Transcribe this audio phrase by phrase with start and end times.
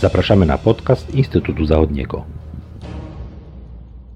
[0.00, 2.24] Zapraszamy na podcast Instytutu Zachodniego.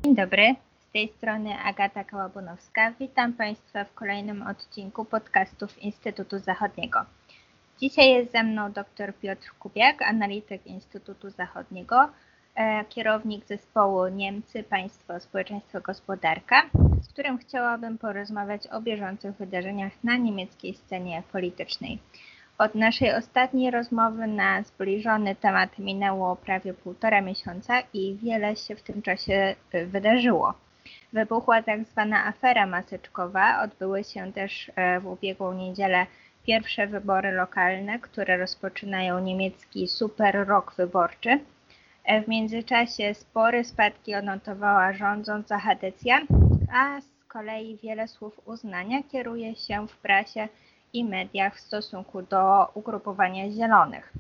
[0.05, 0.55] Dzień dobry,
[0.89, 2.93] z tej strony Agata Kałabunowska.
[3.01, 6.99] Witam Państwa w kolejnym odcinku podcastów Instytutu Zachodniego.
[7.81, 12.09] Dzisiaj jest ze mną dr Piotr Kubiak, analityk Instytutu Zachodniego,
[12.55, 16.63] e, kierownik zespołu Niemcy, Państwo, Społeczeństwo, Gospodarka,
[17.03, 21.99] z którym chciałabym porozmawiać o bieżących wydarzeniach na niemieckiej scenie politycznej.
[22.59, 28.83] Od naszej ostatniej rozmowy na zbliżony temat minęło prawie półtora miesiąca i wiele się w
[28.83, 30.55] tym czasie y, wydarzyło.
[31.13, 33.63] Wybuchła tak zwana afera maseczkowa.
[33.63, 36.07] Odbyły się też e, w ubiegłą niedzielę
[36.47, 41.41] pierwsze wybory lokalne, które rozpoczynają niemiecki super rok wyborczy.
[42.05, 46.21] E, w międzyczasie spory spadki odnotowała rządząca Hadecja,
[46.75, 50.49] a z kolei wiele słów uznania kieruje się w prasie
[50.95, 54.13] i mediach w stosunku do ugrupowania zielonych.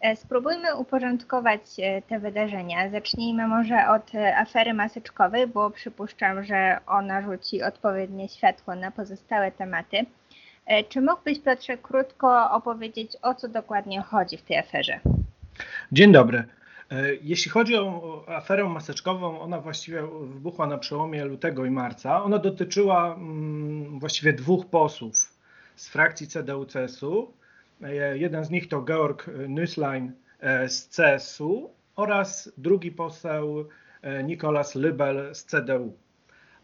[0.00, 2.90] E, spróbujmy uporządkować e, te wydarzenia.
[2.90, 9.52] Zacznijmy może od e, afery maseczkowej, bo przypuszczam, że ona rzuci odpowiednie światło na pozostałe
[9.52, 10.06] tematy.
[10.88, 15.00] Czy mógłbyś, Piotrze, krótko opowiedzieć, o co dokładnie chodzi w tej aferze?
[15.92, 16.44] Dzień dobry.
[17.22, 22.22] Jeśli chodzi o aferę maseczkową, ona właściwie wybuchła na przełomie lutego i marca.
[22.22, 25.29] Ona dotyczyła mm, właściwie dwóch posłów
[25.80, 27.26] z frakcji CDU-CSU.
[27.82, 33.68] E, jeden z nich to Georg Nüßlein e, z CSU oraz drugi poseł
[34.02, 35.96] e, Nikolas Lybel z CDU.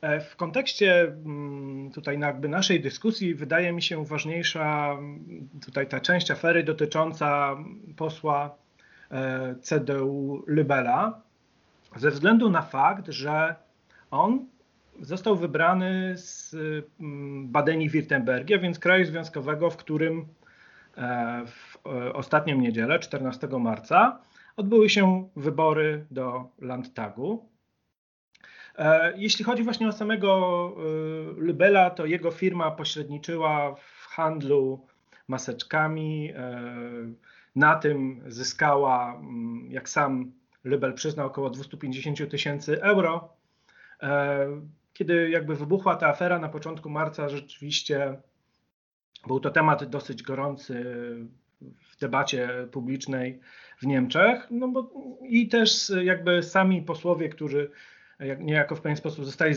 [0.03, 6.31] W kontekście mm, tutaj jakby naszej dyskusji wydaje mi się ważniejsza mm, tutaj ta część
[6.31, 7.57] afery dotycząca
[7.97, 8.55] posła
[9.63, 11.21] CDU Lybela,
[11.97, 13.55] ze względu na fakt, że
[14.11, 14.47] on
[15.01, 16.55] został wybrany z
[17.01, 20.27] mm, Badeni-Wirtembergia, więc kraju związkowego, w którym
[20.97, 24.21] e, w e, ostatnią niedzielę, 14 marca,
[24.57, 27.49] odbyły się wybory do Landtagu.
[28.79, 30.73] E, jeśli chodzi właśnie o samego
[31.37, 34.87] Lybela, to jego firma pośredniczyła w handlu
[35.29, 36.33] maseczkami.
[37.57, 40.33] Na tym zyskała, mm, jak sam
[40.65, 43.29] Lybel przyznał, około 250 tysięcy euro.
[44.97, 48.17] Kiedy jakby wybuchła ta afera na początku marca, rzeczywiście
[49.27, 50.85] był to temat dosyć gorący
[51.61, 53.41] w debacie publicznej
[53.79, 54.91] w Niemczech, no bo
[55.23, 57.71] i też jakby sami posłowie, którzy
[58.39, 59.55] niejako w pewien sposób zostali,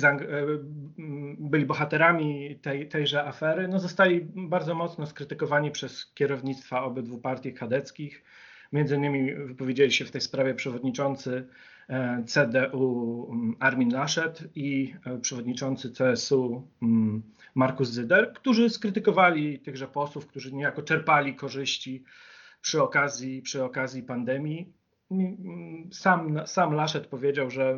[1.37, 8.23] byli bohaterami tej, tejże afery, no zostali bardzo mocno skrytykowani przez kierownictwa obydwu partii kadeckich.
[8.71, 11.47] Między innymi wypowiedzieli się w tej sprawie przewodniczący
[11.78, 11.78] E,
[12.25, 17.21] CDU mm, Armin Laschet i e, przewodniczący CSU mm,
[17.55, 22.03] Markus Zyder, którzy skrytykowali tychże posłów, którzy niejako czerpali korzyści
[22.61, 24.73] przy okazji, przy okazji pandemii.
[25.11, 27.77] Mm, sam, sam Laschet powiedział, że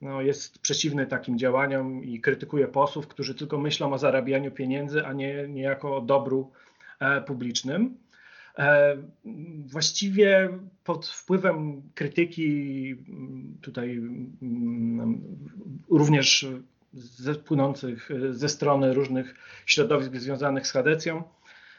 [0.00, 5.12] no, jest przeciwny takim działaniom i krytykuje posłów, którzy tylko myślą o zarabianiu pieniędzy, a
[5.12, 6.52] nie niejako o dobru
[7.00, 8.01] e, publicznym.
[8.58, 8.96] E,
[9.66, 12.94] właściwie pod wpływem krytyki
[13.60, 13.90] tutaj
[14.42, 15.22] mm,
[15.90, 16.46] również
[17.44, 19.34] płynących ze strony różnych
[19.66, 21.22] środowisk związanych z Hadecją,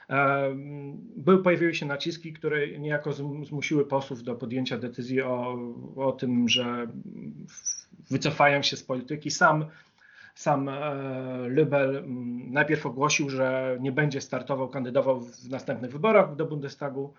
[0.10, 0.50] e,
[1.18, 3.14] były, pojawiły się naciski, które niejako
[3.46, 5.58] zmusiły posłów do podjęcia decyzji o,
[5.96, 6.88] o tym, że
[8.10, 9.32] wycofają się z polityki.
[9.32, 9.66] Sam
[10.36, 10.74] sam e,
[11.50, 17.14] Lübel mm, najpierw ogłosił, że nie będzie startował, kandydował w następnych wyborach do Bundestagu.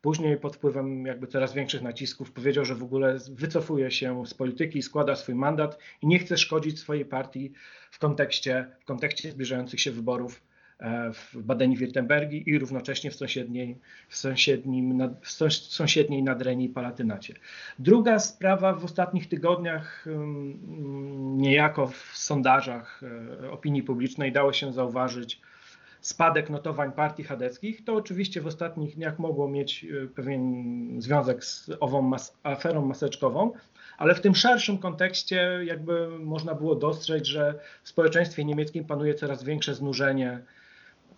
[0.00, 4.82] Później pod wpływem jakby coraz większych nacisków powiedział, że w ogóle wycofuje się z polityki,
[4.82, 7.52] składa swój mandat i nie chce szkodzić swojej partii
[7.90, 10.42] w kontekście, w kontekście zbliżających się wyborów
[11.12, 13.78] w Badeni-Wirtembergi i równocześnie w sąsiedniej,
[14.08, 17.34] w, sąsiednim, w sąsiedniej Nadrenii Palatynacie.
[17.78, 20.06] Druga sprawa w ostatnich tygodniach
[21.36, 23.00] niejako w sondażach
[23.42, 25.40] e, opinii publicznej dało się zauważyć
[26.00, 31.70] spadek notowań partii chadeckich, to oczywiście w ostatnich dniach mogło mieć e, pewien związek z
[31.80, 33.52] ową mas aferą maseczkową,
[33.98, 39.44] ale w tym szerszym kontekście jakby można było dostrzec, że w społeczeństwie niemieckim panuje coraz
[39.44, 40.42] większe znużenie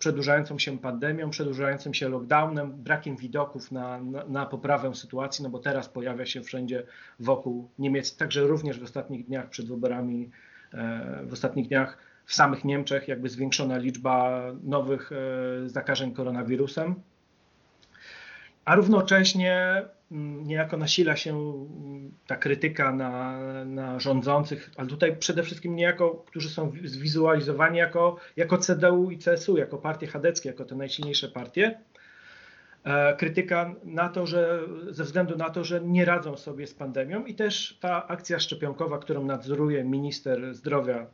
[0.01, 5.59] przedłużającą się pandemią, przedłużającym się lockdownem, brakiem widoków na, na, na, poprawę sytuacji, no bo
[5.59, 6.83] teraz pojawia się wszędzie
[7.19, 10.29] wokół Niemiec, także również w ostatnich dniach przed wyborami,
[10.73, 16.95] e, w ostatnich dniach w samych Niemczech jakby zwiększona liczba nowych e, zakażeń koronawirusem
[18.65, 19.81] a równocześnie
[20.11, 26.23] mm, niejako nasila się mm, ta krytyka na, na rządzących, ale tutaj przede wszystkim niejako,
[26.27, 31.79] którzy są zwizualizowani jako, jako CDU i CSU, jako partie chadeckie, jako te najsilniejsze partie.
[32.83, 34.59] E, krytyka na to, że
[34.89, 38.99] ze względu na to, że nie radzą sobie z pandemią i też ta akcja szczepionkowa,
[38.99, 41.07] którą nadzoruje minister zdrowia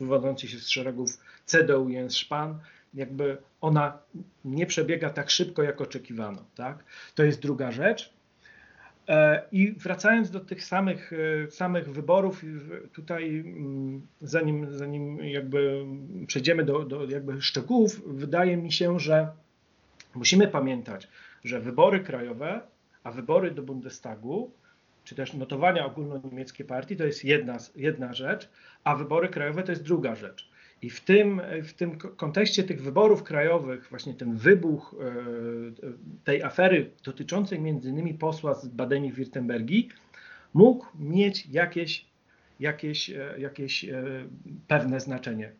[0.00, 2.52] wywodzący się z szeregów CDU Jens Spahn,
[2.94, 3.98] jakby ona
[4.44, 6.44] nie przebiega tak szybko, jak oczekiwano.
[6.54, 6.84] Tak?
[7.14, 8.14] To jest druga rzecz.
[9.08, 11.12] E, I wracając do tych samych,
[11.46, 12.42] e, samych wyborów,
[12.92, 15.84] tutaj mm, zanim, zanim jakby
[16.26, 19.28] przejdziemy do, do jakby szczegółów, wydaje mi się, że
[20.14, 21.08] Musimy pamiętać,
[21.44, 22.60] że wybory krajowe,
[23.04, 24.50] a wybory do Bundestagu,
[25.04, 28.48] czy też notowania ogólnoniemieckiej partii to jest jedna, jedna rzecz,
[28.84, 30.50] a wybory krajowe to jest druga rzecz.
[30.82, 35.14] I w tym, w tym kontekście tych wyborów krajowych, właśnie ten wybuch e,
[36.24, 39.88] tej afery dotyczącej między innymi posła z Badeni-Württembergi
[40.54, 42.04] mógł mieć jakieś,
[42.60, 44.04] jakieś, e, jakieś e,
[44.68, 45.52] pewne znaczenie.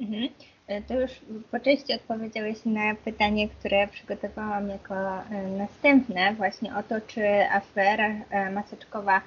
[0.00, 0.28] Mhm.
[0.66, 1.10] E, to już
[1.50, 8.08] po części odpowiedziałeś na pytanie, które przygotowałam jako e, następne, właśnie o to, czy afera
[8.30, 9.22] e, maseczkowa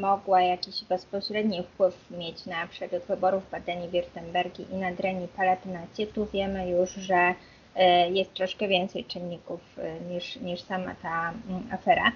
[0.00, 6.06] mogła jakiś bezpośredni wpływ mieć na przebieg wyborów w Badeni-Württembergi i na Dreni Palatynacie.
[6.06, 7.34] Tu wiemy już, że
[8.10, 9.60] jest troszkę więcej czynników
[10.10, 12.12] niż, niż sama ta mm, afera.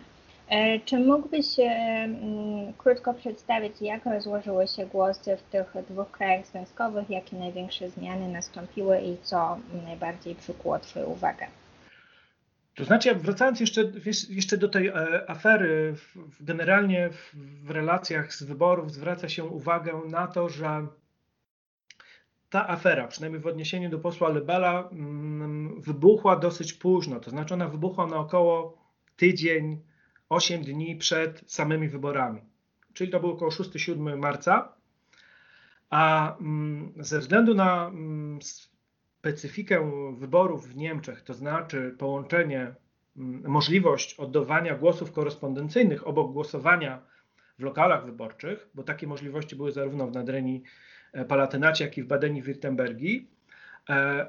[0.49, 7.11] E, czy mógłbyś mm, krótko przedstawić, jak rozłożyły się głosy w tych dwóch krajach związkowych,
[7.11, 11.47] jakie największe zmiany nastąpiły i co najbardziej przykuło Twoją uwagę?
[12.75, 13.93] To znaczy, wracając jeszcze,
[14.29, 15.95] jeszcze do tej e, afery,
[16.41, 20.87] generalnie w relacjach z wyborów zwraca się uwagę na to, że
[22.51, 27.21] ta afera, przynajmniej w odniesieniu do posła Lebela, mm, wybuchła dosyć późno.
[27.21, 28.79] To znaczy, ona wybuchła na około
[29.17, 29.83] tydzień
[30.29, 32.41] 8 dni przed samymi wyborami.
[32.93, 34.73] Czyli to było około 6-7 marca.
[35.91, 38.39] A mm, ze względu na mm,
[39.23, 42.75] specyfikę wyborów w Niemczech, to znaczy połączenie,
[43.17, 47.03] mm, możliwość oddawania głosów korespondencyjnych obok głosowania
[47.59, 50.63] w lokalach wyborczych, bo takie możliwości były zarówno w Nadrenii
[51.13, 53.25] e, Palatynacie, jak i w Badeni-Württembergi.
[53.89, 54.27] E,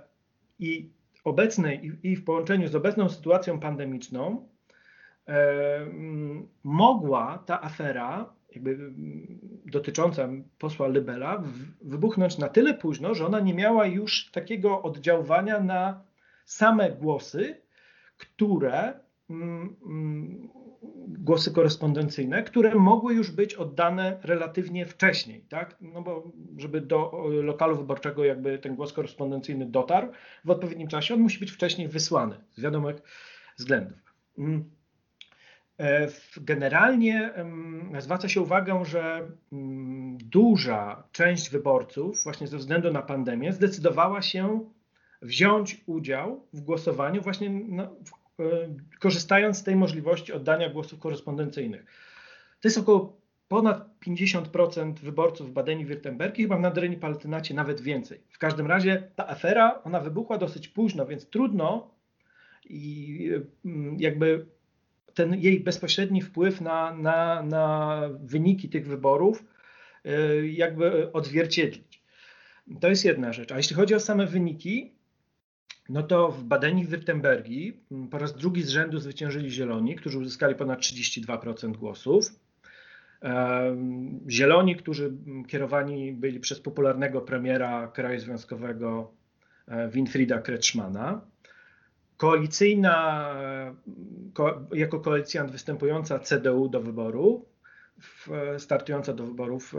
[0.59, 0.89] I
[1.23, 4.49] obecnej i w połączeniu z obecną sytuacją pandemiczną,
[6.63, 8.93] mogła ta afera, jakby
[9.65, 10.29] dotycząca
[10.59, 11.43] posła Lybela,
[11.81, 16.01] wybuchnąć na tyle późno, że ona nie miała już takiego oddziaływania na
[16.45, 17.61] same głosy,
[18.17, 18.93] które
[21.07, 25.77] głosy korespondencyjne, które mogły już być oddane relatywnie wcześniej, tak?
[25.81, 30.07] No bo żeby do lokalu wyborczego jakby ten głos korespondencyjny dotarł
[30.45, 32.95] w odpowiednim czasie, on musi być wcześniej wysłany z wiadomych
[33.57, 34.13] względów.
[35.79, 37.33] E, generalnie
[37.99, 44.69] zwraca się uwagę, że mm, duża część wyborców, właśnie ze względu na pandemię, zdecydowała się
[45.21, 47.95] wziąć udział w głosowaniu, właśnie no,
[48.99, 51.85] korzystając z tej możliwości oddania głosów korespondencyjnych.
[52.61, 53.17] To jest około
[53.47, 58.19] ponad 50% wyborców w Badeni-Württembergi, chyba w Nadrenii Palatynacie nawet więcej.
[58.29, 61.91] W każdym razie ta afera, ona wybuchła dosyć późno, więc trudno
[62.65, 63.29] i
[63.97, 64.45] jakby
[65.13, 69.43] ten jej bezpośredni wpływ na, na, na wyniki tych wyborów
[70.05, 72.03] y, jakby odzwierciedlić.
[72.79, 73.51] To jest jedna rzecz.
[73.51, 74.93] A jeśli chodzi o same wyniki,
[75.89, 80.79] no to w Badeni-Württembergi mm, po raz drugi z rzędu zwyciężyli Zieloni, którzy uzyskali ponad
[80.79, 82.31] 32% głosów.
[84.29, 85.13] Zieloni, którzy
[85.47, 89.11] kierowani byli przez popularnego premiera kraju związkowego
[89.67, 91.21] e, Winfrieda Kretschmana
[92.17, 93.29] koalicyjna,
[94.73, 97.45] jako koalicjant występująca CDU do wyboru,
[98.57, 99.75] startująca do wyborów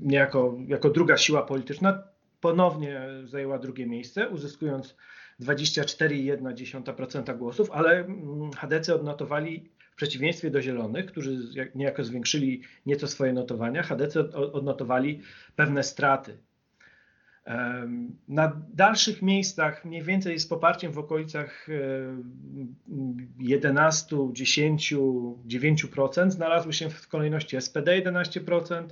[0.00, 2.02] niejako jako druga siła polityczna,
[2.40, 4.96] ponownie zajęła drugie miejsce, uzyskując
[5.40, 8.04] 24,1% głosów, ale
[8.56, 11.38] HDC odnotowali w przeciwieństwie do Zielonych, którzy
[11.74, 15.20] niejako zwiększyli nieco swoje notowania, HDC odnotowali
[15.56, 16.38] pewne straty.
[18.28, 21.66] Na dalszych miejscach mniej więcej z poparciem w okolicach
[23.38, 24.94] 11, 10,
[25.46, 28.86] 9% znalazły się w kolejności SPD 11%,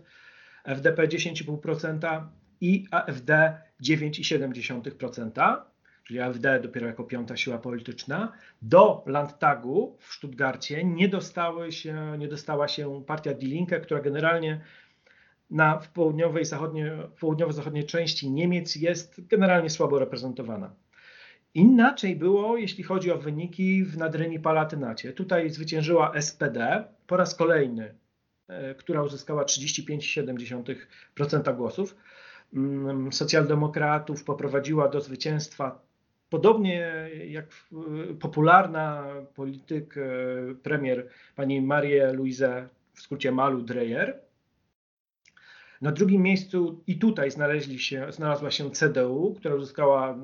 [0.65, 2.27] FDP 10,5%
[2.61, 5.57] i AFD 9,7%,
[6.05, 8.33] czyli AFD dopiero jako piąta siła polityczna.
[8.63, 14.61] Do Landtagu w Stuttgarcie nie, dostały się, nie dostała się partia Die Linke, która generalnie
[15.51, 20.71] na, w południowej, zachodnie, południowo-zachodniej części Niemiec jest generalnie słabo reprezentowana.
[21.55, 25.13] Inaczej było, jeśli chodzi o wyniki w Nadrenii Palatynacie.
[25.13, 27.95] Tutaj zwyciężyła SPD po raz kolejny,
[28.49, 31.97] e, która uzyskała 35,7% głosów.
[32.55, 35.81] Mm, socjaldemokratów poprowadziła do zwycięstwa
[36.31, 37.47] Podobnie jak
[38.21, 39.05] popularna
[39.35, 39.95] polityk,
[40.63, 44.21] premier pani Marie Louise, w skrócie Malu Dreyer,
[45.81, 50.19] na drugim miejscu i tutaj znaleźli się, znalazła się CDU, która uzyskała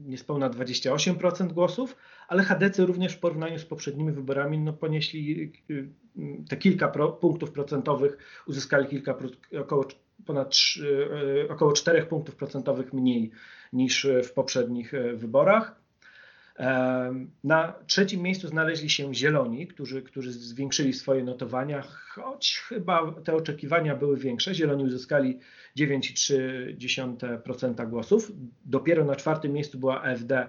[0.00, 1.96] niespełna 28% głosów,
[2.28, 5.88] ale HDC również w porównaniu z poprzednimi wyborami no, ponieśli y,
[6.48, 9.18] te kilka pro, punktów procentowych, uzyskali kilka,
[9.60, 9.84] około,
[10.26, 10.86] ponad 3,
[11.44, 13.30] y, około 4 punktów procentowych mniej
[13.72, 15.85] niż w poprzednich y, wyborach.
[17.44, 23.96] Na trzecim miejscu znaleźli się Zieloni, którzy, którzy zwiększyli swoje notowania, choć chyba te oczekiwania
[23.96, 24.54] były większe.
[24.54, 25.38] Zieloni uzyskali
[25.78, 28.32] 9,3% głosów.
[28.64, 30.46] Dopiero na czwartym miejscu była AfD,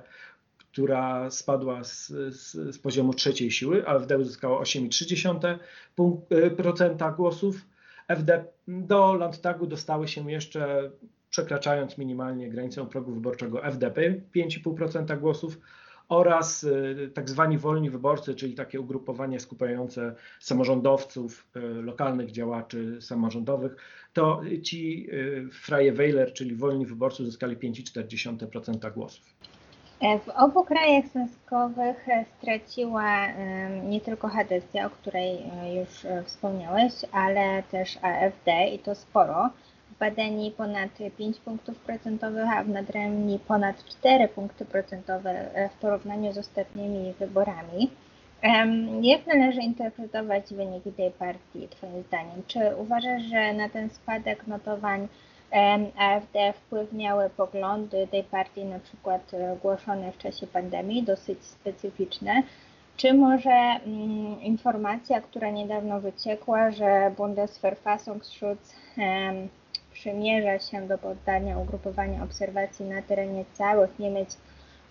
[0.57, 3.87] która spadła z, z, z poziomu trzeciej siły.
[3.87, 7.65] AfD uzyskało 8,3% głosów.
[8.07, 10.91] FD do Landtagu dostały się jeszcze,
[11.29, 14.01] przekraczając minimalnie granicę progu wyborczego, FDP
[14.35, 15.59] 5,5% głosów
[16.09, 23.75] oraz y, tak zwani wolni wyborcy, czyli takie ugrupowanie skupiające samorządowców, y, lokalnych działaczy samorządowych,
[24.13, 29.25] to ci y, Freie Wähler, czyli wolni wyborcy uzyskali 5,4% głosów.
[30.01, 33.27] E, w obu krajach związkowych e, straciła
[33.83, 35.89] nie tylko HDC, o której e, już
[36.25, 39.49] wspomniałeś, ale też AfD i to sporo
[39.97, 45.73] w Badeni ponad 5 punktów procentowych, a w Nadremni ponad 4 punkty procentowe e, w
[45.73, 47.89] porównaniu z ostatnimi wyborami.
[49.01, 52.43] Jak należy interpretować wyniki tej partii, Twoim zdaniem?
[52.47, 55.07] Czy uważasz, że na ten spadek notowań
[55.97, 62.43] AfD wpływ miały poglądy tej partii, na przykład e, głoszone w czasie pandemii, dosyć specyficzne?
[62.97, 68.75] Czy może mm, informacja, która niedawno wyciekła, że Bundesverfassungsschutz
[69.99, 74.37] przymierza się do poddania ugrupowania obserwacji na terenie całych Niemiec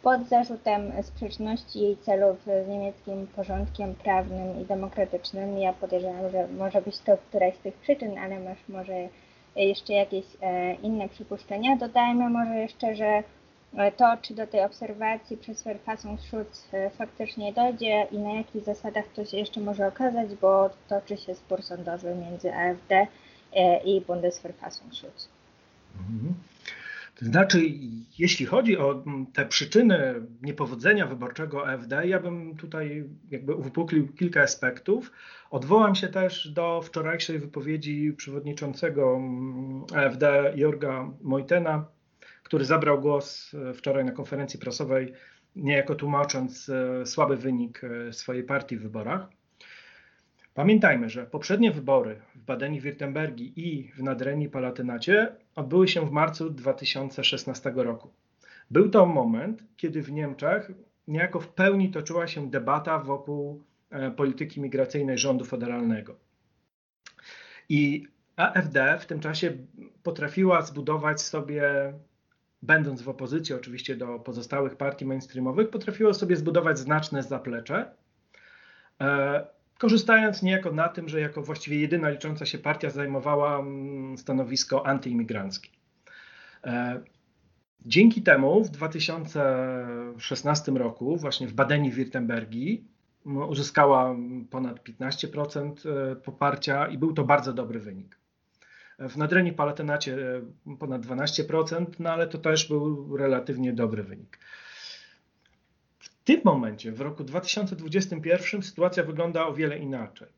[0.03, 5.59] pod zarzutem sprzeczności jej celów z niemieckim porządkiem prawnym i demokratycznym.
[5.59, 9.09] Ja podejrzewam, że może być to któraś z tych przyczyn, ale masz może
[9.57, 11.77] jeszcze jakieś e, inne przypuszczenia.
[11.77, 13.23] Dodajmy może jeszcze, że
[13.77, 19.05] e, to, czy do tej obserwacji przez Verfassungsschutz e, faktycznie dojdzie i na jakich zasadach
[19.15, 23.07] to się jeszcze może okazać, bo toczy się spór sądowy między AfD
[23.85, 25.29] i Bundesverfassungsschutz.
[26.01, 26.35] Mhm.
[27.19, 27.61] To znaczy,
[28.19, 35.13] jeśli chodzi o te przyczyny niepowodzenia wyborczego AfD, ja bym tutaj jakby uwypuklił kilka aspektów.
[35.51, 39.21] Odwołam się też do wczorajszej wypowiedzi przewodniczącego
[39.95, 41.87] AfD Jorga Mojtena,
[42.43, 45.13] który zabrał głos e, wczoraj na konferencji prasowej,
[45.57, 47.81] niejako tłumacząc e, słaby wynik
[48.13, 49.29] swojej partii w wyborach.
[50.57, 57.73] Pamiętajmy, że poprzednie wybory w Badeni-Württembergii i w Nadrenii Palatynacie odbyły się w marcu 2016
[57.77, 58.11] roku.
[58.71, 60.71] Był to moment, kiedy w Niemczech
[61.09, 66.17] niejako w pełni toczyła się debata wokół e, polityki migracyjnej rządu federalnego.
[67.69, 69.53] I AfD w tym czasie
[70.03, 71.93] potrafiła zbudować sobie,
[72.63, 77.91] będąc w opozycji oczywiście do pozostałych partii mainstreamowych, potrafiła sobie zbudować znaczne zaplecze
[79.01, 84.87] e, korzystając niejako na tym, że jako właściwie jedyna licząca się partia zajmowała mm, stanowisko
[84.87, 85.71] antyimigranckie.
[86.65, 87.01] E,
[87.87, 92.79] dzięki temu w 2016 roku, właśnie w Badeni-Württembergii,
[93.49, 94.17] uzyskała
[94.51, 98.19] ponad 15% e, poparcia i był to bardzo dobry wynik.
[98.99, 104.39] W Nadrenii Palatynacie e, ponad 12%, no ale to też był relatywnie dobry wynik
[106.27, 110.29] tym momencie, w roku 2021, sytuacja wygląda o wiele inaczej.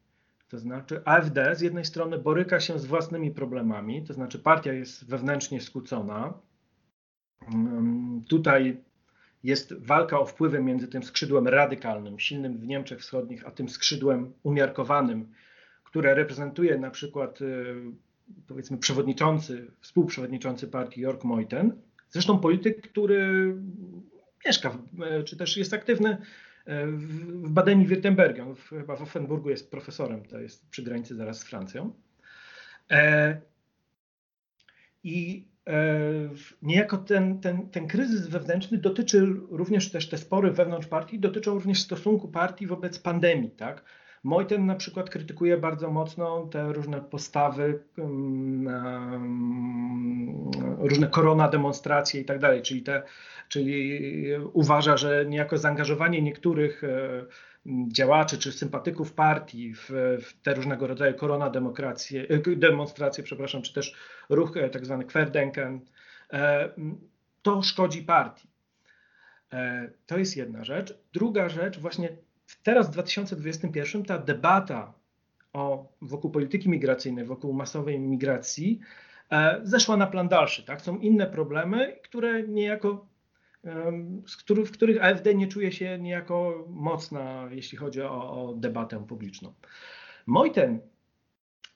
[0.49, 5.09] To znaczy, AfD z jednej strony boryka się z własnymi problemami, to znaczy, partia jest
[5.09, 6.35] wewnętrznie skłócona.
[7.55, 8.81] Mm, tutaj
[9.45, 14.33] jest walka o wpływy między tym skrzydłem radykalnym, silnym w Niemczech Wschodnich, a tym skrzydłem
[14.43, 15.33] umiarkowanym,
[15.85, 17.75] które reprezentuje na przykład y,
[18.47, 21.73] powiedzmy przewodniczący, współprzewodniczący partii Jörg Meuthen.
[22.11, 23.55] Zresztą polityk, który
[24.47, 26.17] mieszka, e, czy też jest aktywny
[26.67, 28.41] e, w Badeni-Württembergu.
[28.43, 31.93] On chyba w Offenburgu jest profesorem, to jest przy granicy zaraz z Francją.
[32.91, 33.41] E,
[35.05, 35.49] I
[36.63, 41.83] niejako ten, ten, ten kryzys wewnętrzny dotyczy również też te spory wewnątrz partii, dotyczą również
[41.83, 43.85] stosunku partii wobec pandemii, tak?
[44.25, 47.83] Mojten na przykład krytykuje bardzo mocno te różne postawy,
[50.79, 53.03] różne korona demonstracje i tak dalej, czyli, te,
[53.49, 54.01] czyli
[54.53, 57.25] uważa, że niejako zaangażowanie niektórych e,
[57.93, 59.91] działaczy czy sympatyków partii w,
[60.23, 63.95] w te różnego rodzaju korona demokracje, e, demonstracje, przepraszam, czy też
[64.29, 65.81] ruch e, tak zwany Querdenken,
[67.43, 68.49] to szkodzi partii.
[70.07, 70.99] To jest jedna rzecz.
[71.13, 72.09] Druga rzecz, właśnie
[72.63, 74.95] teraz w 2021 ta debata
[75.53, 78.81] o, wokół polityki migracyjnej, wokół masowej migracji
[79.31, 80.63] e, zeszła na plan dalszy.
[80.63, 80.83] Tak?
[80.83, 83.07] Są inne problemy, które niejako,
[84.27, 89.07] z których, w których AfD nie czuje się niejako mocna, jeśli chodzi o, o debatę
[89.07, 89.53] publiczną.
[90.27, 90.81] Mojten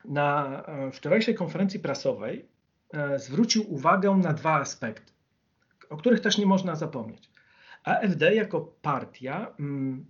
[0.05, 2.49] na e, wczorajszej konferencji prasowej
[2.95, 5.13] e, zwrócił uwagę na dwa aspekty,
[5.91, 7.31] o których też nie można zapomnieć.
[7.85, 10.07] AfD jako partia mm,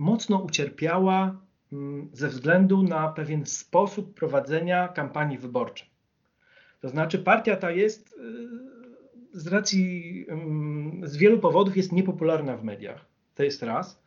[0.00, 1.40] mocno ucierpiała
[1.72, 5.88] mm, ze względu na pewien sposób prowadzenia kampanii wyborczej.
[6.80, 12.64] To znaczy, partia ta jest y, z racji, mm, z wielu powodów jest niepopularna w
[12.64, 13.04] mediach.
[13.34, 14.02] To jest raz.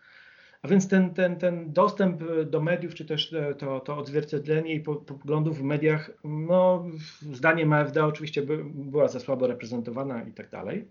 [0.62, 5.58] A więc ten, ten, ten dostęp do mediów, czy też to, to odzwierciedlenie jej poglądów
[5.58, 6.86] w mediach, no,
[7.34, 10.88] zdaniem AfD oczywiście by, była za słabo reprezentowana i tak dalej.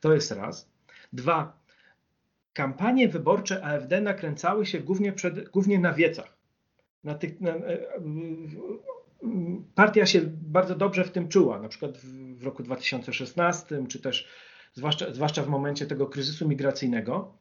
[0.00, 0.70] To jest raz.
[1.12, 1.57] Dwa,
[2.58, 6.36] kampanie wyborcze AfD nakręcały się głównie, przed, głównie na wiecach.
[7.04, 7.78] Na tych, na, e,
[9.74, 14.28] partia się bardzo dobrze w tym czuła, na przykład w, w roku 2016, czy też
[14.74, 17.34] zwłaszcza, zwłaszcza w momencie tego kryzysu migracyjnego.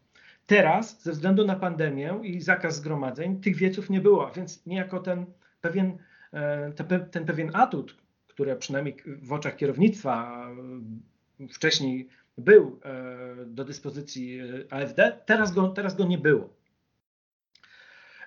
[0.45, 5.25] Teraz, ze względu na pandemię i zakaz zgromadzeń, tych wieców nie było, więc niejako ten
[5.61, 5.97] pewien,
[6.33, 6.71] e,
[7.11, 7.97] ten pewien atut,
[8.27, 10.47] który przynajmniej w oczach kierownictwa
[11.53, 16.49] wcześniej był e, do dyspozycji e, AfD, teraz go, teraz go nie było.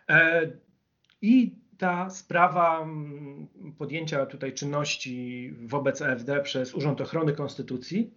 [0.09, 0.51] E,
[1.23, 3.49] I ta sprawa mm,
[3.79, 8.15] podjęcia tutaj czynności wobec AfD przez Urząd Ochrony Konstytucji,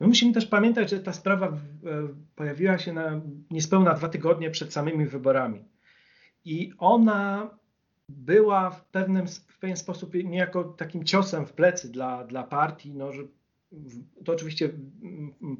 [0.00, 1.52] my musimy też pamiętać, że ta sprawa
[2.36, 3.20] pojawiła się na
[3.50, 5.64] niespełna dwa tygodnie przed samymi wyborami.
[6.44, 7.50] I ona
[8.08, 13.12] była w, pewnym, w pewien sposób niejako takim ciosem w plecy dla, dla partii, no,
[13.12, 13.22] że
[14.24, 14.70] to oczywiście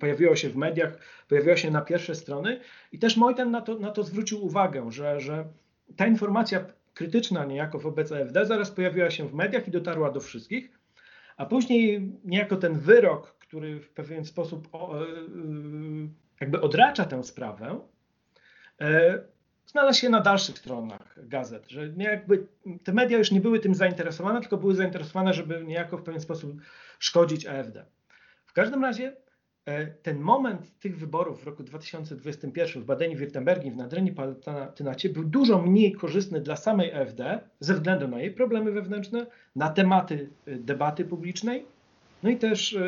[0.00, 2.60] pojawiło się w mediach, pojawiło się na pierwsze strony
[2.92, 5.44] i też Mojten na to, na to zwrócił uwagę, że, że
[5.96, 10.78] ta informacja krytyczna niejako wobec AfD zaraz pojawiła się w mediach i dotarła do wszystkich,
[11.36, 14.78] a później niejako ten wyrok, który w pewien sposób e,
[16.40, 17.80] jakby odracza tę sprawę,
[18.80, 19.18] e,
[19.66, 22.46] znalazł się na dalszych stronach gazet, że jakby
[22.84, 26.60] te media już nie były tym zainteresowane, tylko były zainteresowane, żeby niejako w pewien sposób
[26.98, 27.84] szkodzić AfD.
[28.54, 29.16] Każdym razie
[29.66, 34.12] e, ten moment tych wyborów w roku 2021 w Badeni-Württembergii, w Nadrenii
[34.44, 39.68] Palatynacie był dużo mniej korzystny dla samej AfD ze względu na jej problemy wewnętrzne, na
[39.70, 41.64] tematy e, debaty publicznej,
[42.22, 42.86] no i też e,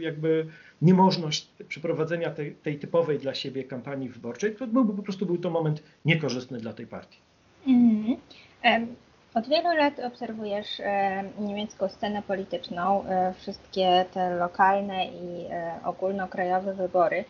[0.00, 0.46] jakby
[0.82, 4.56] niemożność przeprowadzenia tej, tej typowej dla siebie kampanii wyborczej.
[4.56, 7.18] To byłby po prostu był to moment niekorzystny dla tej partii.
[7.66, 8.86] Mm -hmm.
[9.34, 16.74] Od wielu lat obserwujesz e, niemiecką scenę polityczną, e, wszystkie te lokalne i e, ogólnokrajowe
[16.74, 17.24] wybory.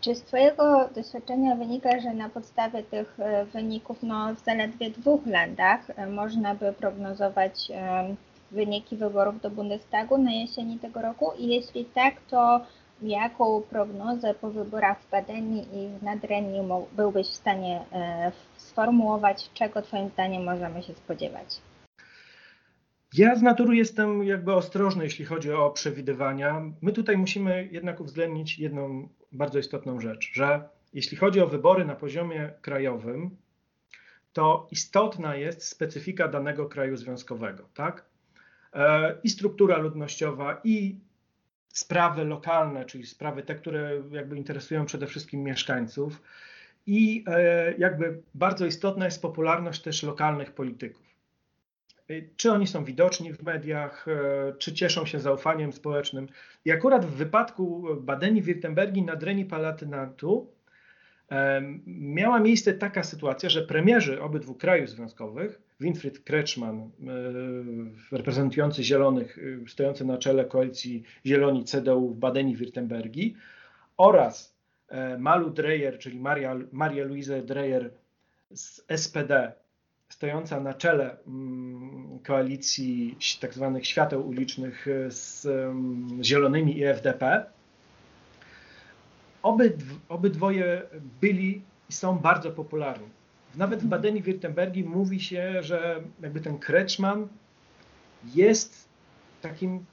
[0.00, 3.16] Czy z Twojego doświadczenia wynika, że na podstawie tych
[3.52, 7.68] wyników no, w zaledwie dwóch landach można by prognozować
[8.50, 11.32] wyniki wyborów do Bundestagu na jesieni tego roku?
[11.38, 12.60] I jeśli tak, to
[13.02, 16.60] jaką prognozę po wyborach w Badenii i w Nadrenii
[16.92, 17.80] byłbyś w stanie
[18.56, 21.60] sformułować, czego Twoim zdaniem możemy się spodziewać?
[23.14, 26.62] Ja z natury jestem jakby ostrożny, jeśli chodzi o przewidywania.
[26.82, 31.94] My tutaj musimy jednak uwzględnić jedną bardzo istotną rzecz, że jeśli chodzi o wybory na
[31.94, 33.36] poziomie krajowym,
[34.32, 38.04] to istotna jest specyfika danego kraju związkowego, tak?
[38.72, 41.00] E, I struktura ludnościowa, i
[41.68, 46.22] sprawy lokalne, czyli sprawy te, które jakby interesują przede wszystkim mieszkańców.
[46.86, 51.06] I e, jakby bardzo istotna jest popularność też lokalnych polityków.
[52.10, 56.28] E, czy oni są widoczni w mediach, e, czy cieszą się zaufaniem społecznym.
[56.64, 60.58] I akurat w wypadku Badeni-Württembergi na Dreni Palatynatu
[61.86, 66.90] miała miejsce taka sytuacja, że premierzy obydwu krajów związkowych, Winfried Kretschmann,
[68.12, 69.38] reprezentujący Zielonych,
[69.68, 73.34] stojący na czele koalicji Zieloni CDU w Badeni-Württembergi
[73.96, 77.90] oraz E, Malu Dreyer, czyli Maria, Maria Luise Dreyer
[78.50, 79.52] z SPD,
[80.08, 85.46] stojąca na czele mm, koalicji tak zwanych świateł ulicznych z
[86.22, 87.46] Zielonymi i FDP.
[89.42, 90.82] Obydw, obydwoje
[91.20, 93.08] byli i są bardzo popularni.
[93.58, 97.28] Nawet w Badeni-Württembergi mówi się, że jakby ten Kretschmann
[98.34, 98.88] jest
[99.42, 99.84] takim,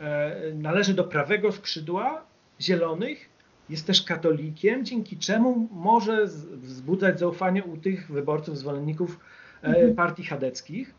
[0.00, 2.24] e, należy do prawego skrzydła
[2.60, 3.28] zielonych,
[3.68, 9.20] jest też katolikiem, dzięki czemu może wzbudzać zaufanie u tych wyborców, zwolenników
[9.62, 9.94] e, mhm.
[9.94, 10.94] partii chadeckich.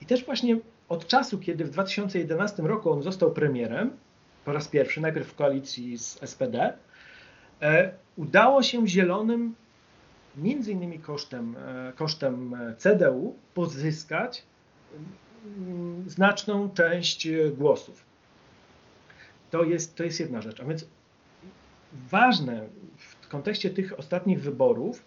[0.00, 0.58] I też właśnie
[0.88, 3.90] od czasu, kiedy w 2011 roku on został premierem,
[4.44, 6.72] po raz pierwszy, najpierw w koalicji z SPD,
[8.16, 9.54] udało się Zielonym
[10.36, 11.56] między innymi kosztem,
[11.96, 14.42] kosztem CDU pozyskać
[15.58, 18.04] mm, znaczną część głosów.
[19.50, 20.60] To jest, to jest jedna rzecz.
[20.60, 20.86] A więc
[22.10, 22.66] ważne
[22.96, 25.04] w kontekście tych ostatnich wyborów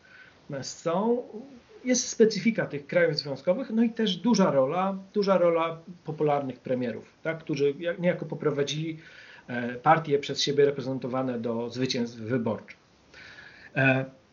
[0.62, 1.24] są,
[1.84, 7.40] jest specyfika tych krajów związkowych, no i też duża rola, duża rola popularnych premierów, tak,
[7.40, 8.98] którzy niejako poprowadzili
[9.48, 12.78] e, partie przez siebie reprezentowane do zwycięstw wyborczych.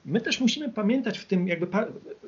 [0.06, 1.66] E, my też musimy pamiętać w tym, jakby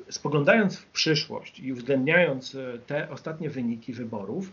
[0.09, 4.51] spoglądając w przyszłość i uwzględniając e, te ostatnie wyniki wyborów,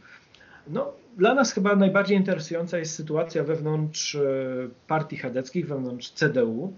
[0.68, 4.16] no, dla nas chyba najbardziej interesująca jest sytuacja wewnątrz
[4.86, 6.72] partii chadeckich, wewnątrz CDU,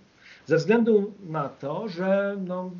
[0.46, 2.70] ze względu na to, że no,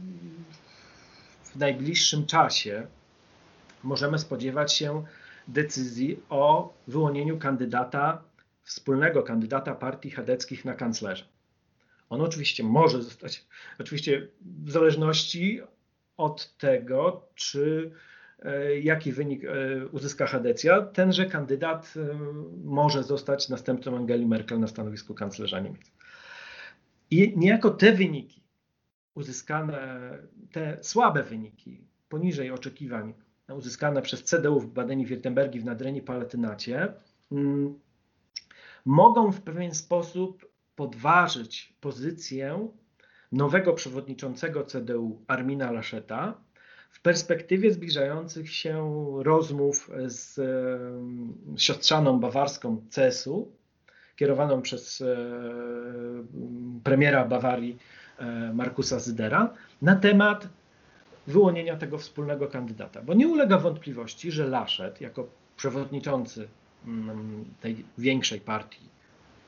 [1.45, 2.87] w najbliższym czasie
[3.85, 5.05] możemy spodziewać się
[5.49, 8.23] decyzji o wyłonieniu kandydata,
[8.63, 11.25] wspólnego kandydata partii chadeckich na kanclerza.
[12.11, 13.47] On oczywiście może zostać,
[13.79, 14.29] oczywiście
[14.65, 15.61] w zależności
[16.17, 17.91] od tego, czy
[18.39, 22.19] e, jaki wynik e, uzyska Hadecja, tenże kandydat e,
[22.65, 25.93] może zostać następcą Angeli Merkel na stanowisku kanclerza Niemiec.
[27.11, 28.43] I niejako te wyniki
[29.15, 30.11] uzyskane,
[30.53, 33.15] te słabe wyniki poniżej oczekiwań
[33.55, 36.93] uzyskane przez CDU w Badeni-Wirtembergi w Nadrenii Palatynacie
[37.33, 37.79] mm,
[38.85, 42.69] mogą w pewien sposób podważyć pozycję
[43.33, 46.35] nowego przewodniczącego CDU Armina Laszeta
[46.91, 48.83] w perspektywie zbliżających się
[49.23, 50.41] rozmów z
[51.57, 53.53] siostrzaną bawarską CSU,
[54.17, 55.17] kierowaną przez e,
[56.85, 57.79] premiera Bawarii
[58.19, 60.49] e, Markusa Zydera na temat
[61.27, 63.03] wyłonienia tego wspólnego kandydata.
[63.03, 66.49] Bo nie ulega wątpliwości, że Laszet jako przewodniczący
[66.87, 68.96] mm, tej większej partii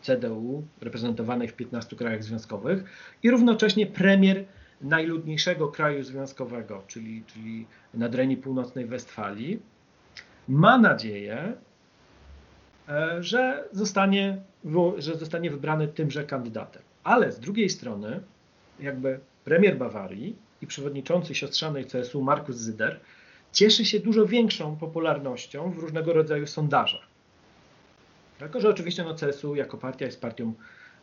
[0.03, 2.85] CDU, reprezentowanej w 15 krajach związkowych
[3.23, 4.45] i równocześnie premier
[4.81, 9.63] najludniejszego kraju związkowego, czyli, czyli nadrenii północnej Westfalii,
[10.49, 11.55] ma nadzieję,
[12.89, 14.43] e, że zostanie,
[14.99, 16.83] że zostanie wybrany tymże kandydatem.
[17.05, 18.21] Ale z drugiej strony,
[18.81, 23.01] jakby premier Bawarii i przewodniczący siostrzanej CSU Markus Zyder
[23.53, 27.08] cieszy się dużo większą popularnością w różnego rodzaju sondażach.
[28.39, 30.53] Tylko, że oczywiście no, CSU jako partia jest partią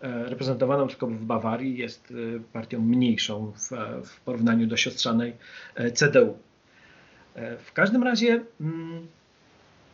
[0.01, 3.69] e, reprezentowaną tylko w Bawarii, jest e, partią mniejszą w,
[4.07, 5.33] w porównaniu do siostrzanej
[5.75, 6.37] e, CDU.
[7.65, 9.07] W każdym razie, mm,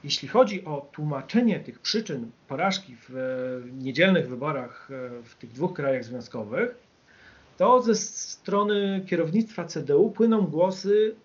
[0.03, 4.89] jeśli chodzi o tłumaczenie tych przyczyn porażki w niedzielnych wyborach
[5.23, 6.75] w tych dwóch krajach związkowych,
[7.57, 11.15] to ze strony kierownictwa CDU płyną głosy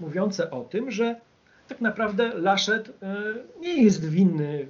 [0.00, 1.20] mówiące o tym, że
[1.68, 2.92] tak naprawdę Laszet
[3.60, 4.68] nie jest winny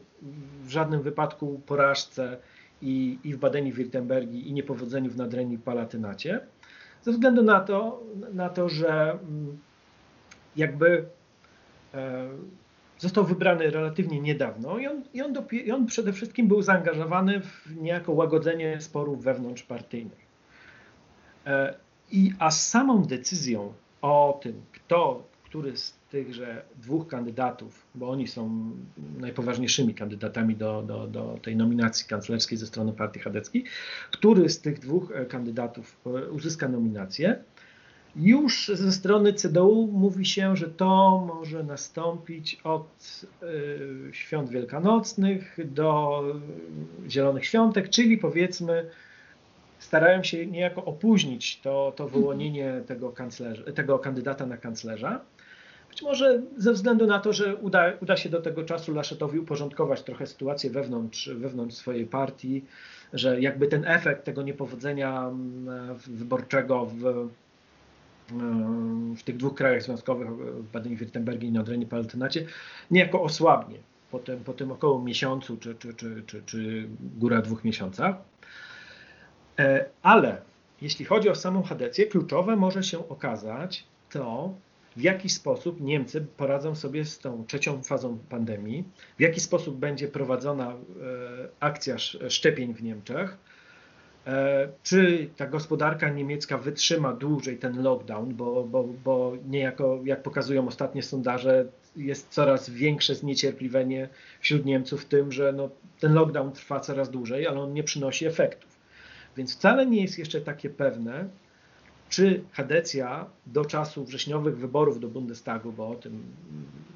[0.63, 2.37] w żadnym wypadku porażce
[2.83, 6.41] i, i w Badeni-Wirtembergi i niepowodzeniu w Nadrenii Palatynacie,
[7.03, 8.03] ze względu na to,
[8.35, 9.59] na to że mm,
[10.57, 11.05] jakby
[11.95, 12.29] e,
[12.99, 17.77] został wybrany relatywnie niedawno i on, i, on i on przede wszystkim był zaangażowany w
[17.77, 20.29] niejako łagodzenie sporów wewnątrzpartyjnych.
[21.47, 21.75] E,
[22.11, 28.29] I, a z samą decyzją o tym, kto, który z tychże dwóch kandydatów, bo oni
[28.29, 28.71] są
[29.19, 33.65] najpoważniejszymi kandydatami do, do, do tej nominacji kanclerskiej ze strony partii chadeckiej,
[34.11, 37.45] który z tych dwóch e, kandydatów e, uzyska nominację.
[38.17, 46.23] Już ze strony CDU mówi się, że to może nastąpić od y, świąt wielkanocnych do
[47.09, 48.91] Zielonych Świątek, czyli powiedzmy
[49.79, 53.15] starają się niejako opóźnić to, to wyłonienie tego,
[53.75, 55.21] tego kandydata na kanclerza.
[55.91, 60.03] Być może ze względu na to, że uda, uda się do tego czasu Laszetowi uporządkować
[60.03, 62.65] trochę sytuację wewnątrz, wewnątrz swojej partii,
[63.13, 67.29] że jakby ten efekt tego niepowodzenia mm, wyborczego w,
[68.33, 72.47] mm, w tych dwóch krajach związkowych, w Badeni-Württembergii i Nordrhein Palatynacie,
[72.91, 73.79] niejako osłabnie
[74.11, 78.17] po tym, po tym około miesiącu czy, czy, czy, czy, czy góra dwóch miesiącach.
[79.59, 80.41] E, ale
[80.83, 84.55] jeśli chodzi o samą Hadecję, kluczowe może się okazać to,
[84.99, 88.85] w jaki sposób Niemcy poradzą sobie z tą trzecią fazą pandemii,
[89.19, 90.77] w jaki sposób będzie prowadzona e,
[91.61, 93.37] akcja szczepień w Niemczech,
[94.27, 100.69] e, czy ta gospodarka niemiecka wytrzyma dłużej ten lockdown, bo, bo, bo niejako, jak pokazują
[100.69, 104.09] ostatnie sondaże, jest coraz większe zniecierpliwienie
[104.41, 108.79] wśród Niemców tym, że no, ten lockdown trwa coraz dłużej, ale on nie przynosi efektów.
[109.37, 111.29] Więc wcale nie jest jeszcze takie pewne,
[112.09, 116.23] czy Hadecja do czasu wrześniowych wyborów do Bundestagu, bo o tym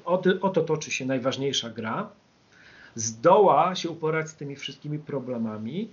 [0.05, 2.09] o, o to toczy się najważniejsza gra,
[2.95, 5.89] zdoła się uporać z tymi wszystkimi problemami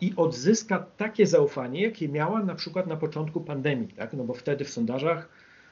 [0.00, 4.12] i odzyska takie zaufanie, jakie miała na przykład na początku pandemii, tak?
[4.12, 5.28] no bo wtedy w sondażach,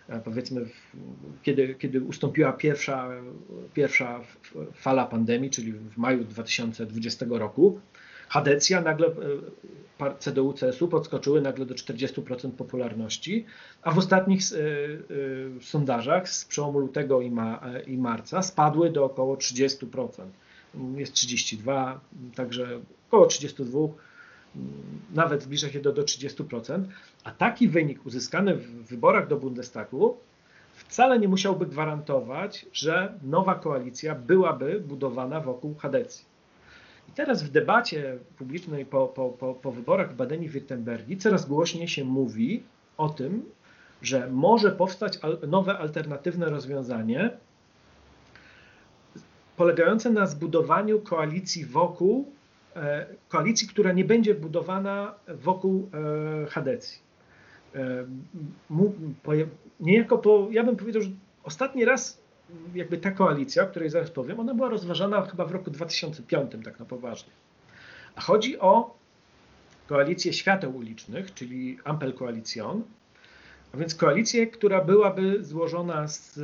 [0.09, 0.66] e, powiedzmy,
[1.42, 3.09] kiedy, kiedy ustąpiła pierwsza,
[3.74, 4.20] pierwsza
[4.74, 7.81] fala pandemii, czyli w maju 2020 roku,
[8.30, 13.46] Hadecja nagle, e, CDU-CSU podskoczyły nagle do 40% popularności,
[13.82, 19.36] a w ostatnich e, sondażach z przełomu lutego i, ma, i marca spadły do około
[19.36, 20.06] 30%.
[20.96, 22.00] Jest 32,
[22.34, 23.78] także około 32
[25.14, 26.84] nawet zbliża się do, do 30%,
[27.24, 30.16] a taki wynik uzyskany w wyborach do Bundestagu
[30.74, 36.29] wcale nie musiałby gwarantować, że nowa koalicja byłaby budowana wokół Hadecji.
[37.10, 42.04] I teraz w debacie publicznej po, po, po, po wyborach w Badeni-Württembergii coraz głośniej się
[42.04, 42.62] mówi
[42.96, 43.42] o tym,
[44.02, 45.18] że może powstać
[45.48, 47.30] nowe alternatywne rozwiązanie
[49.56, 52.32] polegające na zbudowaniu koalicji wokół
[52.76, 55.90] E, koalicji, która nie będzie budowana wokół
[56.44, 56.98] e, Hadecji.
[57.74, 58.06] E,
[59.80, 61.10] niejako po, ja bym powiedział, że
[61.42, 62.22] ostatni raz
[62.74, 66.78] jakby ta koalicja, o której zaraz powiem, ona była rozważana chyba w roku 2005 tak
[66.78, 67.32] na poważnie.
[68.16, 68.94] A chodzi o
[69.86, 72.82] koalicję świateł ulicznych, czyli Ampel Koalicjon,
[73.74, 76.40] a więc koalicję, która byłaby złożona z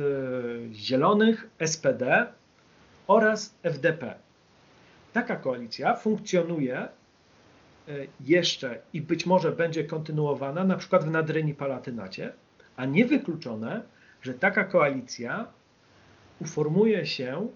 [0.73, 2.27] Zielonych, SPD
[3.07, 4.15] oraz FDP.
[5.13, 6.89] Taka koalicja funkcjonuje e,
[8.19, 12.33] jeszcze i być może będzie kontynuowana na przykład w Nadrenii Palatynacie,
[12.75, 13.81] a niewykluczone,
[14.21, 15.47] że taka koalicja
[16.41, 17.47] uformuje się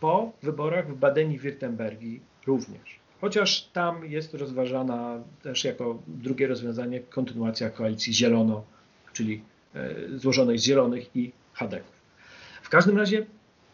[0.00, 3.00] po wyborach w Badeni-Wirtembergii również.
[3.20, 8.64] Chociaż tam jest rozważana też jako drugie rozwiązanie kontynuacja koalicji zielono,
[9.12, 9.42] czyli
[9.74, 12.00] e, złożonej z zielonych i chadeków.
[12.62, 13.26] W każdym razie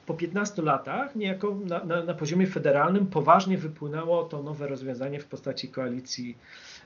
[0.06, 5.26] po 15 latach niejako na, na, na, poziomie federalnym poważnie wypłynęło to nowe rozwiązanie w
[5.26, 6.38] postaci koalicji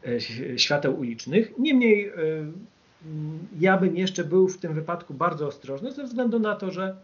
[0.07, 1.53] e, świateł ulicznych.
[1.59, 2.13] Niemniej e,
[3.61, 6.97] ja bym jeszcze był w tym wypadku bardzo ostrożny ze względu na to, że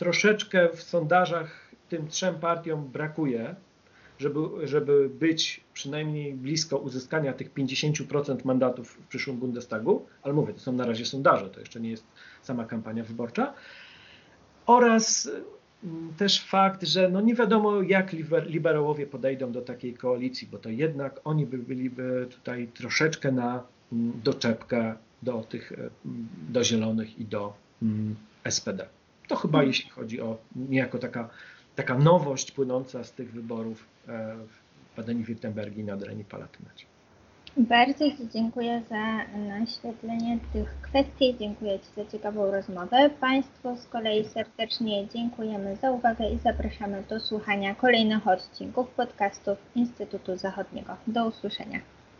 [0.00, 3.54] troszeczkę w sondażach tym trzem partiom brakuje,
[4.18, 10.60] żeby, żeby być przynajmniej blisko uzyskania tych 50% mandatów w przyszłym Bundestagu, ale mówię, to
[10.60, 12.04] są na razie sondaże, to jeszcze nie jest
[12.42, 13.52] sama kampania wyborcza
[14.66, 15.30] oraz
[15.84, 18.12] mm, też fakt, że no nie wiadomo, jak
[18.46, 24.20] liberałowie podejdą do takiej koalicji, bo to jednak oni by byliby tutaj troszeczkę na mm,
[24.24, 25.90] doczepkę do tych, e,
[26.48, 28.16] do zielonych i do mm,
[28.50, 28.99] SPD.
[29.30, 29.68] To chyba hmm.
[29.68, 31.28] jeśli chodzi o niejako taka,
[31.76, 36.84] taka nowość płynąca z tych wyborów e, w Badeni-Württembergii na Adrenii-Palatynacie.
[37.56, 41.36] Bardzo Ci dziękuję za naświetlenie tych kwestii.
[41.38, 43.10] Dziękuję Ci za ciekawą rozmowę.
[43.20, 50.36] Państwu z kolei serdecznie dziękujemy za uwagę i zapraszamy do słuchania kolejnych odcinków podcastów Instytutu
[50.36, 50.96] Zachodniego.
[51.06, 51.80] Do usłyszenia.